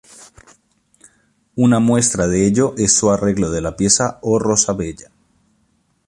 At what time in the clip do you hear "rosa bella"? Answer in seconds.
4.39-5.11